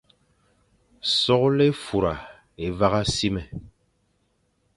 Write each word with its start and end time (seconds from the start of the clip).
Soghle 1.15 1.67
é 1.69 1.71
fura 1.85 2.15
é 2.65 2.67
vagha 2.79 3.03
simé, 3.15 3.43